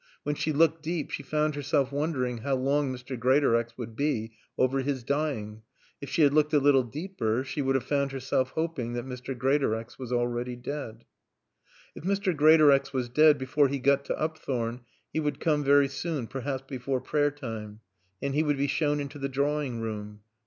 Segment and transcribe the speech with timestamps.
[0.23, 3.19] When she looked deep she found herself wondering how long Mr.
[3.19, 5.61] Greatorex would be over his dying.
[6.01, 9.37] If she had looked a little deeper she would have found herself hoping that Mr.
[9.37, 11.05] Greatorex was already dead.
[11.93, 12.35] If Mr.
[12.35, 14.79] Greatorex was dead before he got to Upthorne
[15.13, 17.81] he would come very soon, perhaps before prayer time.
[18.23, 20.21] And he would be shown into the drawing room.